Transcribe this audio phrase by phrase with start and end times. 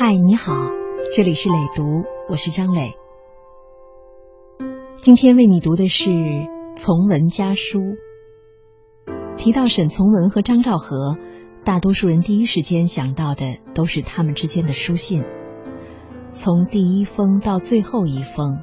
[0.00, 0.52] 嗨，你好，
[1.10, 1.82] 这里是磊读，
[2.28, 2.94] 我是张磊。
[5.02, 6.08] 今天为你读的是
[6.76, 7.80] 从文家书。
[9.36, 11.16] 提到沈从文和张兆和，
[11.64, 15.24] 大多数人第一时间想到的都是他们之间的书信。
[16.30, 18.60] 从第一封到最后一封，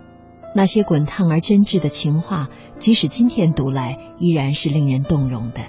[0.56, 2.48] 那些滚烫而真挚的情话，
[2.80, 5.64] 即使今天读来，依然是令人动容的。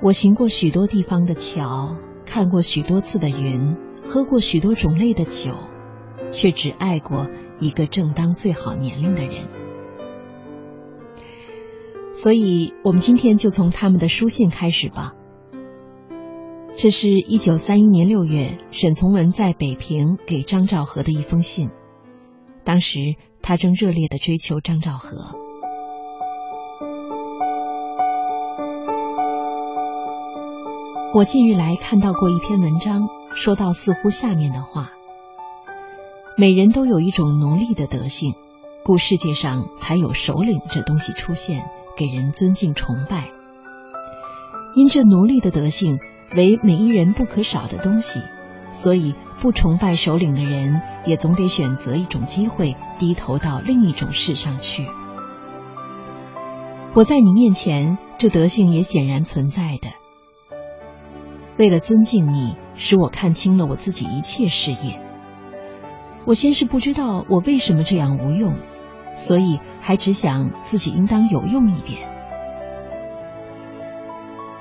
[0.00, 1.96] 我行过许多地方的桥，
[2.36, 5.54] 看过许多次的云，喝过许多种类的酒，
[6.30, 9.48] 却只爱过一个正当最好年龄的人。
[12.12, 15.14] 所以，我们今天就从他们的书信开始吧。
[16.76, 21.70] 这是一九三一年六月，沈从文在北平给张兆和的一封信。
[22.64, 25.45] 当时，他正热烈的追求张兆和。
[31.16, 34.90] 我近日来看到过一篇文章，说到似乎下面的话：
[36.36, 38.34] 每人都有一种奴隶的德性，
[38.84, 41.64] 故世界上才有首领这东西出现，
[41.96, 43.30] 给人尊敬崇拜。
[44.74, 45.98] 因这奴隶的德性
[46.34, 48.20] 为每一人不可少的东西，
[48.70, 54.86] 所以不崇拜首领的人，也总得选择一种机会，低头到另一种事上去。
[56.92, 59.88] 我在你面前，这德性也显然存在的。
[61.58, 65.00] 为了尊敬你，使我看清了我自己一切事业。
[66.24, 68.58] 我先是不知道我为什么这样无用，
[69.14, 72.08] 所以还只想自己应当有用一点。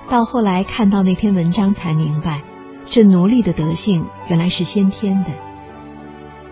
[0.07, 2.43] 到后来看到那篇文章，才明白，
[2.85, 5.31] 这奴隶的德性原来是先天的。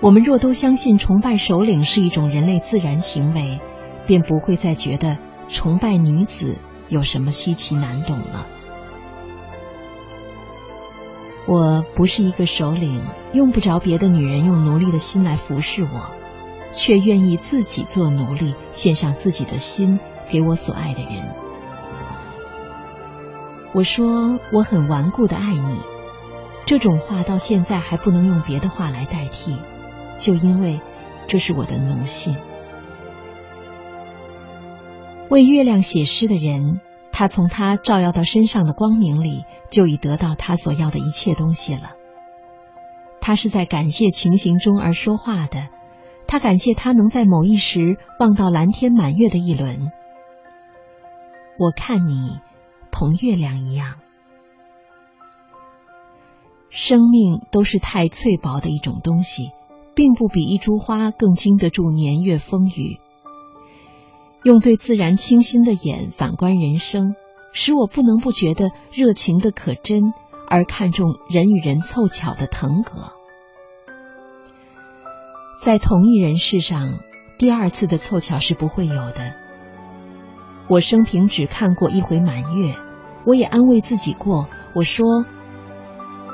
[0.01, 3.61] 我们若都相信崇拜首领是一种人类自然行为，
[4.05, 6.57] 便不会再觉得崇拜女子
[6.89, 8.45] 有什么稀奇难懂了。
[11.45, 16.11] 我不是一个首领，用不着别的女人用奴隶的心来服侍我，
[16.73, 21.11] 却愿意自己做奴隶，献上自己的心给我所爱的人。
[23.73, 25.79] 我说我很顽固的爱你，
[26.65, 29.57] 这种话到现在还不能用别的话来代替，
[30.17, 30.79] 就因为
[31.27, 32.37] 这是我的奴性。
[35.29, 36.79] 为月亮写诗的人。
[37.13, 41.91] 他从他照耀到身上的光明里，就已得到他所要的一切东西了。
[43.21, 45.69] 他是在感谢情形中而说话的，
[46.27, 49.91] 他感谢他能在某一时望到蓝天满月的一轮。
[51.59, 52.39] 我看你
[52.91, 53.99] 同月亮一样，
[56.69, 59.51] 生命都是太脆薄的一种东西，
[59.95, 62.99] 并不比一株花更经得住年月风雨。
[64.43, 67.15] 用对自然清新的眼反观人生，
[67.53, 70.13] 使我不能不觉得热情的可真，
[70.49, 73.13] 而看重人与人凑巧的腾格。
[75.61, 76.99] 在同一人世上，
[77.37, 79.33] 第二次的凑巧是不会有的。
[80.67, 82.75] 我生平只看过一回满月，
[83.25, 85.25] 我也安慰自己过，我说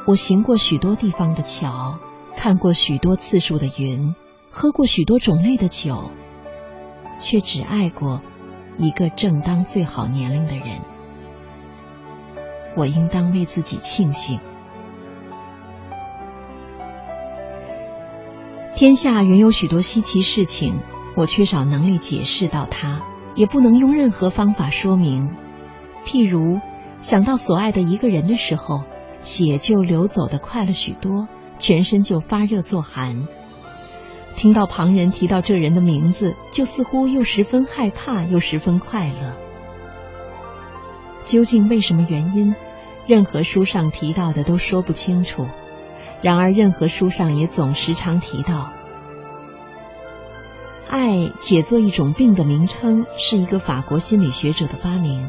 [0.07, 1.99] 我行过许多地方的桥，
[2.35, 4.15] 看过许多次数的云，
[4.49, 6.11] 喝过许多种类的酒。
[7.19, 8.21] 却只爱过
[8.77, 10.79] 一个正当最好年龄的人，
[12.75, 14.39] 我应当为自己庆幸。
[18.75, 20.79] 天下原有许多稀奇事情，
[21.15, 23.01] 我缺少能力解释到它，
[23.35, 25.35] 也不能用任何方法说明。
[26.05, 26.61] 譬如
[26.97, 28.83] 想到所爱的一个人的时候，
[29.19, 33.27] 血就流走的快了许多，全身就发热作寒。
[34.39, 39.35] 听到旁人提到这人的名字，就似乎又十分害怕，又十分快乐。
[41.21, 42.55] 究竟为什么原因？
[43.05, 45.45] 任何书上提到的都说不清楚。
[46.21, 48.71] 然而，任何书上也总时常提到，
[50.87, 55.27] 爱解作一种病的名称，是一个法国心理学者的发明。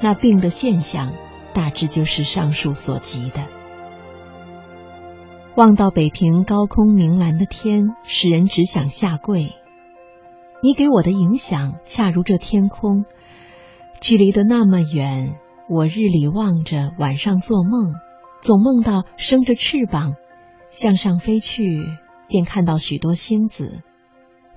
[0.00, 1.12] 那病的现象，
[1.52, 3.42] 大致就是上述所及的。
[5.56, 9.52] 望到北平高空明蓝的天，使人只想下跪。
[10.64, 13.04] 你给我的影响，恰如这天空，
[14.00, 15.38] 距离的那么远。
[15.70, 17.94] 我日里望着，晚上做梦，
[18.42, 20.14] 总梦到生着翅膀
[20.70, 21.86] 向上飞去，
[22.26, 23.80] 便看到许多星子，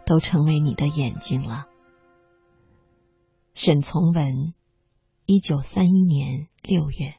[0.03, 1.65] 都成为你的眼睛了。
[3.53, 4.55] 沈从文，
[5.27, 7.13] 一九三一年六月。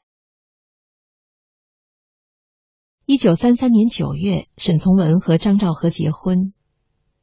[3.10, 6.52] 一九三三年九月，沈从文和张兆和结婚。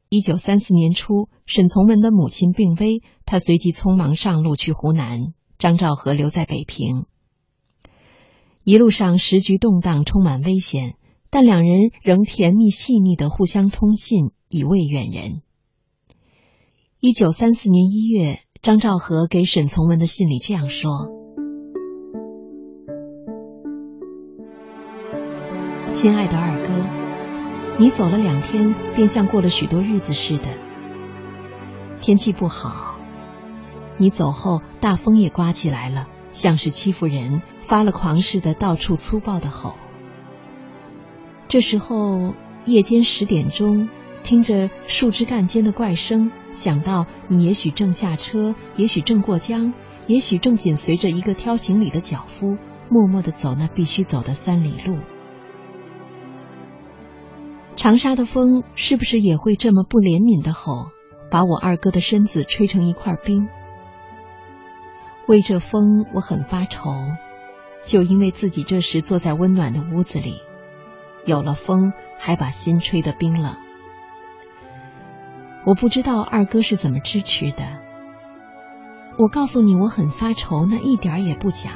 [0.10, 7.06] 一九三四年初，沈从文的母亲病危，他随即匆忙上路去湖南，张兆和留在北平。
[8.64, 10.96] 一路上时局动荡，充满危险。
[11.30, 15.44] 但两人仍甜蜜细腻的互相通信，以慰远人。
[17.00, 20.90] 一九三四年一月，张兆和给沈从文的信里这样说
[26.06, 30.44] ：“亲爱的二哥，你走了两天，便像过了许多日子似的。
[32.00, 32.94] 天气不好，
[33.98, 39.74] 你走后，大风也刮起来了，像是欺负人，发了狂似的，到处粗暴的吼。”
[41.50, 42.36] 这时候
[42.66, 43.90] 夜间十点钟，
[44.22, 49.74] 听着树枝干间的怪声，想到你也许正下车，也许正过江，
[50.06, 52.58] 也许正紧随着一个挑行李的脚夫，
[52.90, 55.00] 默默的走那必须走的三里路。
[57.75, 60.92] 长沙的风是不是也会这么不怜悯的吼，
[61.30, 63.48] 把我二哥的身子吹成一块冰？
[65.27, 66.92] 为这风我很发愁，
[67.83, 70.42] 就因为自己这时坐在温暖的屋子里。
[71.25, 73.56] 有了风，还把心吹得冰冷。
[75.66, 77.80] 我不知道二哥是怎么支持的。
[79.18, 81.72] 我告诉你，我很发愁，那一点也不假。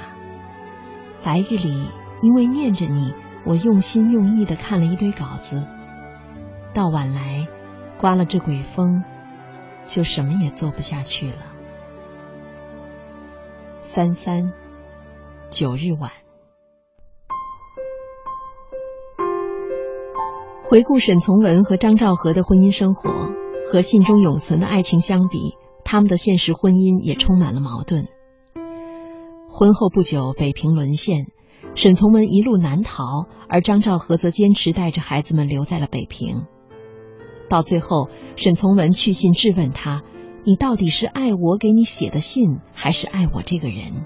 [1.24, 1.90] 白日里，
[2.22, 3.14] 因为念着你，
[3.44, 5.68] 我用心用意的看了一堆稿子。
[6.74, 7.48] 到晚来，
[8.00, 9.04] 刮了这鬼风，
[9.86, 11.38] 就什么也做不下去了。
[13.80, 14.54] 三三
[15.50, 16.12] 九日晚。
[20.64, 23.10] 回顾沈从文和张兆和的婚姻生活，
[23.72, 28.08] 和信中永存的爱情相比，他们的现实婚姻也充满了矛盾。
[29.50, 31.26] 婚后不久，北平沦陷，
[31.74, 36.46] 沈从文一路南逃，而张兆和则坚持带着孩子们留在了北平。
[37.50, 40.04] 到最后，沈从文去信质问他
[40.46, 44.06] ：“你到底是爱我给你写的信，还是爱我这个人？”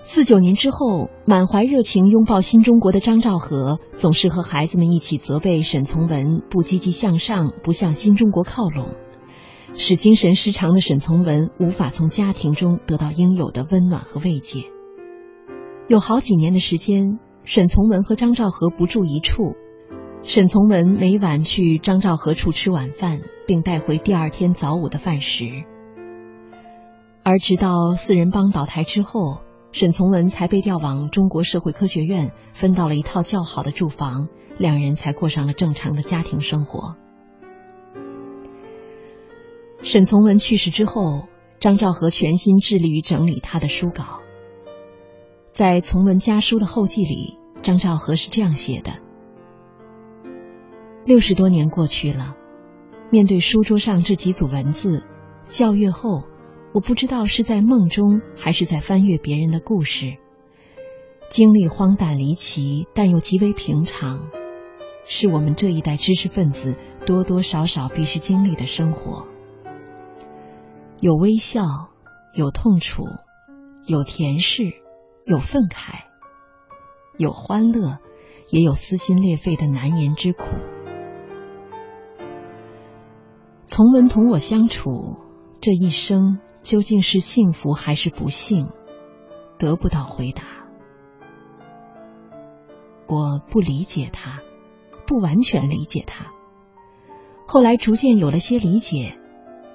[0.00, 8.94] 四九年之后，满怀热情拥抱新中国的张兆和，总是和孩子们一起责备沈从文不积极向上，不向新中国靠拢，
[9.74, 14.64] 使精神失常的沈从文无法从家庭中得到应有的温暖和慰藉。
[15.88, 19.56] 有好几年的时间，沈从文和张兆和不住一处，
[20.22, 25.44] 沈从文每晚去张兆和处吃晚饭，并带回第二天早午的饭食。
[27.22, 29.42] 而直到四人帮倒台之后。
[29.70, 36.96] 沈从文才被调往中国社会科学院，分到了一套较好的住房，两人才过上了正常的家庭生活。
[39.82, 41.28] 沈从文去世之后，
[41.60, 44.20] 张兆和全心致力于整理他的书稿。
[45.52, 48.92] 在《从文家书》的后记里，张兆和是这样写的：
[51.04, 52.36] 六十多年过去了，
[53.10, 55.04] 面对书桌上这几组文字，
[55.46, 56.24] 校阅后。
[56.74, 60.18] 我不知道是在梦中，还是在翻阅别人的故事。
[61.30, 64.28] 经历荒诞离奇，但又极为平常，
[65.06, 69.26] 是我们这一代知识分子多多少少必须经历的生活。
[71.00, 71.62] 有微笑，
[72.34, 73.04] 有痛楚，
[73.86, 74.62] 有甜事，
[75.24, 76.04] 有愤慨，
[77.16, 77.98] 有欢乐，
[78.50, 80.44] 也有撕心裂肺的难言之苦。
[83.78, 85.18] 从文同我相处
[85.60, 86.40] 这一生。
[86.64, 88.68] 究竟是幸福还是不幸？
[89.56, 90.42] 得不到回答。
[93.06, 94.40] 我不理解他，
[95.06, 96.32] 不完全理解他。
[97.46, 99.16] 后来逐渐有了些理解，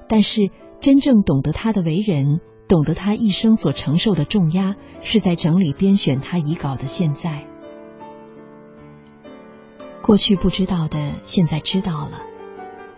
[0.09, 7.47] 但是真正懂得他的为人，懂得他一生所承受的重压，是在整理编选他遗稿的现在。
[10.03, 12.19] 过去不知道的，现在知道了；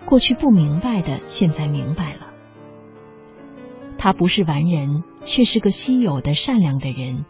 [0.06, 2.28] 过去不明白的，现在明白了。
[3.98, 7.26] 他不是完人，却是个稀有的善良的人，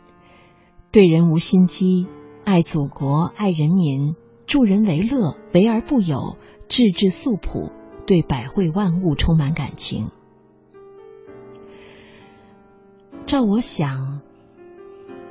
[0.92, 2.08] 对人无心机，
[2.44, 4.16] 爱祖国，爱人民，
[4.46, 7.72] 助人为乐，为而不有，质质素朴，
[8.06, 10.10] 对百会万物充满感情。
[13.26, 14.20] 照我想，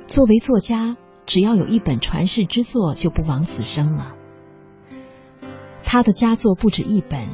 [0.07, 0.97] 作为作家，
[1.27, 4.15] 只要有一本传世之作，就不枉此生了。
[5.95, 7.29] 他的佳作不止一本。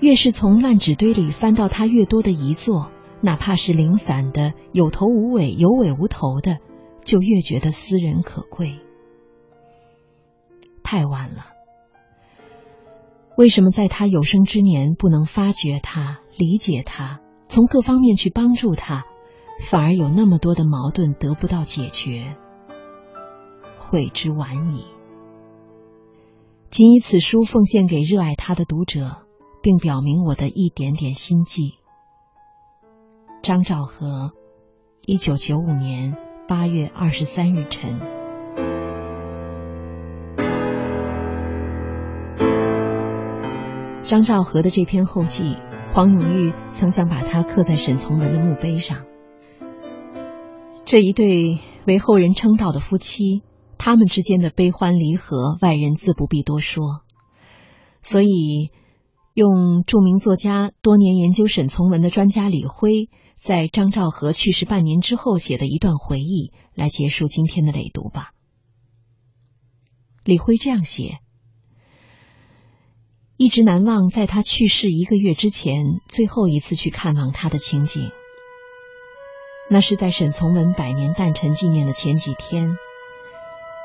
[0.00, 2.90] 越是从烂纸堆里翻到他越多的遗作，
[3.20, 6.58] 哪怕是零散的、有头无尾、有尾无头的，
[7.04, 8.80] 就越觉得私人可贵。
[10.82, 11.52] 太晚了，
[13.36, 19.04] 为什么在他有生之年不能发掘他、理解他，从各方面去帮助他，
[19.70, 22.34] 反而有那么多的矛盾得不到解决？
[23.78, 24.84] 悔之晚矣。
[26.72, 29.26] 谨以此书奉献给热爱他的读者
[29.62, 31.74] 并表明我的一点点心迹。
[33.42, 34.32] 张兆和
[35.04, 36.16] 一九九五年
[36.48, 38.00] 八月二十三日晨。
[44.02, 45.58] 张兆和的这篇后记
[45.92, 49.04] 黄永玉曾想把它刻在沈从文的墓碑上。
[50.86, 53.42] 这一对为后人称道的夫妻
[53.84, 57.02] 他们之间的悲欢离合，外人自不必多说。
[58.00, 58.70] 所以，
[59.34, 68.30] 用著名作家、多年研究沈从文的专家李辉，在张兆和去世半年之后写的一段回忆，来结束今天的累读吧。
[70.22, 71.18] 李辉这样写：
[73.36, 78.12] 一直难忘在他去世一个月之前最后一次去看望他的情景。
[79.68, 82.76] 那是在沈从文百年诞辰纪念的前几天，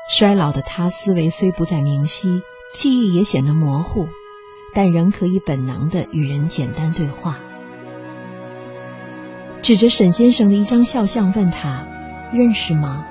[0.08, 4.08] 衰老的他思维虽不再明晰，记忆也显得模糊，
[4.72, 7.36] 但仍可以本能的与人简单对话。
[9.62, 11.86] 指着沈先生的一张肖像问他
[12.32, 13.06] ：“认识吗？”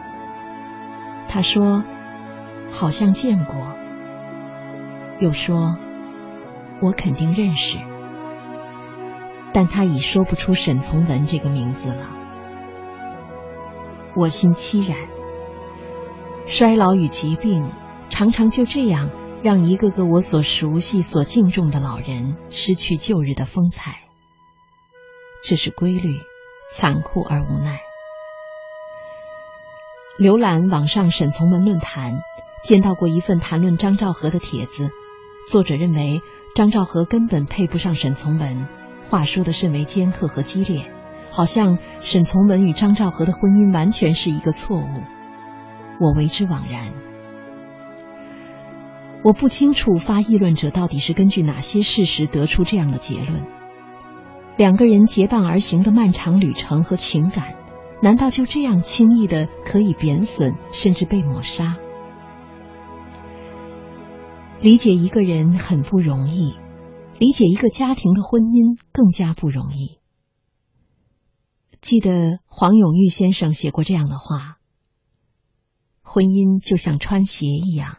[1.30, 1.84] 他说。
[2.70, 3.78] 好像见过，
[5.20, 5.78] 又说
[6.82, 7.80] ：“我肯定认识。”
[9.54, 12.14] 但他已说不出沈从文这个名字了。
[14.16, 14.98] 我心凄然。
[16.48, 17.70] 衰老与疾病
[18.10, 19.12] 常常就这样
[19.44, 24.00] 让一个个我所熟悉、所敬重的老人失去旧日的风采。
[25.44, 26.20] 这是规律，
[26.74, 27.80] 残酷而无奈。
[30.18, 32.22] 浏览网上沈从文论坛。
[32.64, 34.90] 见到过一份谈论张兆和的帖子，
[35.50, 36.22] 作者认为
[36.56, 38.68] 张兆和根本配不上沈从文，
[39.10, 40.92] 话说的甚为尖刻和激烈，
[41.32, 45.17] 好像沈从文与张兆和的婚姻完全是一个错误。
[46.00, 46.94] 我为之惘然。
[49.24, 53.46] 我不清楚发议论者到底是根据哪些事实得出这样的结论。
[54.58, 57.56] 两个人结伴而行的漫长旅程和情感，
[58.02, 61.78] 难道就这样轻易的可以贬损，甚至被抹杀？
[64.62, 66.56] 理解一个人很不容易，
[67.20, 70.00] 理解一个家庭的婚姻更加不容易。
[71.80, 74.57] 记得黄永玉先生写过这样的话
[76.10, 77.98] ：“婚姻就像穿鞋一样，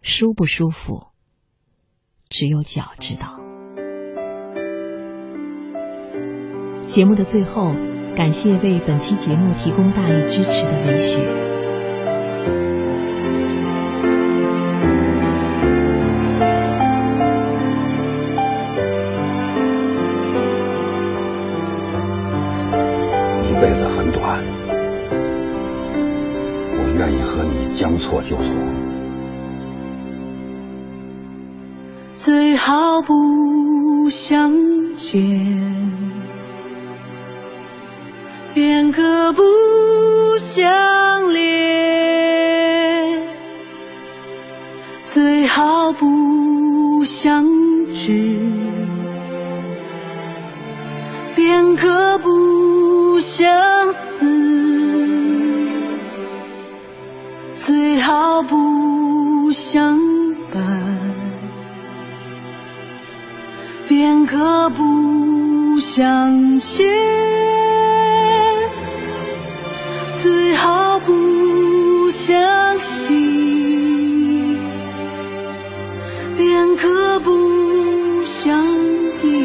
[0.00, 1.08] 舒不舒服，
[2.30, 3.38] 只有脚知道。”
[6.88, 7.74] 节目的最后，
[8.16, 11.45] 感谢为本期节目提供大力支持的文雪。
[45.16, 47.46] 最好不相
[47.90, 48.38] 知
[51.34, 54.26] 便可不相思。
[57.54, 59.98] 最好不相
[60.52, 60.82] 伴
[63.88, 66.55] 便可不相
[78.46, 78.64] 相
[79.24, 79.35] 依